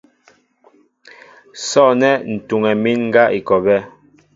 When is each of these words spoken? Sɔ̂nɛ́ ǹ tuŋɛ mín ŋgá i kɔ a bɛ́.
Sɔ̂nɛ́ 1.67 2.13
ǹ 2.31 2.35
tuŋɛ 2.47 2.71
mín 2.83 2.99
ŋgá 3.07 3.23
i 3.37 3.39
kɔ 3.47 3.55
a 3.61 3.63
bɛ́. 3.65 3.79